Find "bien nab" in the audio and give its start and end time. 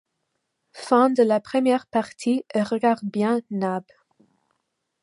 3.03-3.83